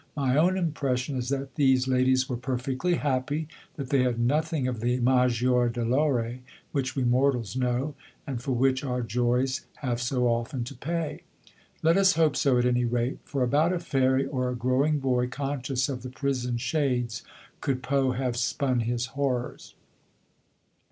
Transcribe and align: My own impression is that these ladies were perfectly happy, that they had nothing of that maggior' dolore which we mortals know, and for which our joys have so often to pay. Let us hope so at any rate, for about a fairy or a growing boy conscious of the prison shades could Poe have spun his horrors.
My 0.17 0.35
own 0.35 0.57
impression 0.57 1.15
is 1.15 1.29
that 1.29 1.53
these 1.53 1.87
ladies 1.87 2.27
were 2.27 2.35
perfectly 2.35 2.95
happy, 2.95 3.47
that 3.75 3.91
they 3.91 4.01
had 4.01 4.17
nothing 4.19 4.67
of 4.67 4.79
that 4.79 5.03
maggior' 5.05 5.69
dolore 5.71 6.39
which 6.71 6.95
we 6.95 7.03
mortals 7.03 7.55
know, 7.55 7.93
and 8.25 8.41
for 8.41 8.53
which 8.53 8.83
our 8.83 9.03
joys 9.03 9.67
have 9.75 10.01
so 10.01 10.25
often 10.27 10.63
to 10.63 10.73
pay. 10.73 11.21
Let 11.83 11.97
us 11.97 12.13
hope 12.15 12.35
so 12.35 12.57
at 12.57 12.65
any 12.65 12.83
rate, 12.83 13.19
for 13.25 13.43
about 13.43 13.73
a 13.73 13.79
fairy 13.79 14.25
or 14.25 14.49
a 14.49 14.55
growing 14.55 14.97
boy 14.97 15.27
conscious 15.27 15.87
of 15.87 16.01
the 16.01 16.09
prison 16.09 16.57
shades 16.57 17.21
could 17.59 17.83
Poe 17.83 18.13
have 18.13 18.35
spun 18.37 18.79
his 18.79 19.05
horrors. 19.13 19.75